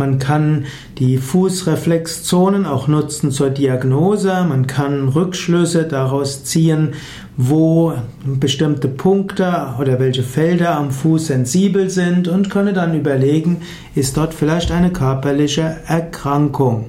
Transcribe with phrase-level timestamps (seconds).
[0.00, 0.64] Man kann
[0.96, 4.46] die Fußreflexzonen auch nutzen zur Diagnose.
[4.48, 6.94] Man kann Rückschlüsse daraus ziehen,
[7.36, 7.92] wo
[8.24, 13.58] bestimmte Punkte oder welche Felder am Fuß sensibel sind und könne dann überlegen,
[13.94, 16.88] ist dort vielleicht eine körperliche Erkrankung.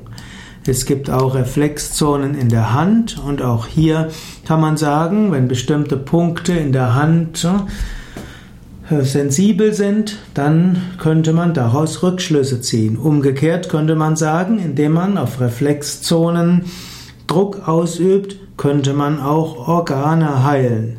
[0.65, 4.07] Es gibt auch Reflexzonen in der Hand und auch hier
[4.47, 7.45] kann man sagen, wenn bestimmte Punkte in der Hand
[8.99, 12.97] sensibel sind, dann könnte man daraus Rückschlüsse ziehen.
[12.97, 16.65] Umgekehrt könnte man sagen, indem man auf Reflexzonen
[17.27, 20.97] Druck ausübt, könnte man auch Organe heilen.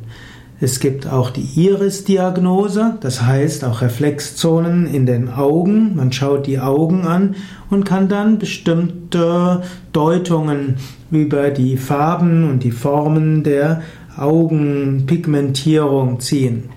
[0.61, 5.97] Es gibt auch die Iris-Diagnose, das heißt auch Reflexzonen in den Augen.
[5.97, 7.35] Man schaut die Augen an
[7.69, 9.63] und kann dann bestimmte
[9.93, 10.77] Deutungen
[11.11, 13.83] über die Farben und die Formen der
[14.17, 16.71] Augenpigmentierung ziehen.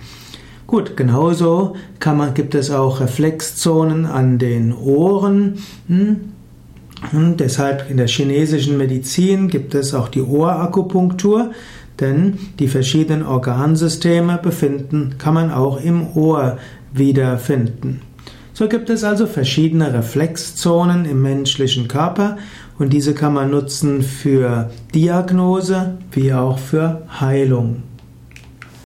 [0.68, 5.60] Gut, genauso kann man, gibt es auch Reflexzonen an den Ohren.
[5.88, 6.32] Hm?
[7.12, 11.52] Und deshalb in der chinesischen Medizin gibt es auch die Ohrakupunktur.
[12.00, 16.58] Denn die verschiedenen Organsysteme befinden, kann man auch im Ohr
[16.92, 18.02] wiederfinden.
[18.54, 22.38] So gibt es also verschiedene Reflexzonen im menschlichen Körper
[22.80, 27.84] und diese kann man nutzen für Diagnose wie auch für Heilung.